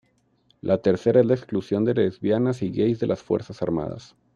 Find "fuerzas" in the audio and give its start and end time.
3.21-3.61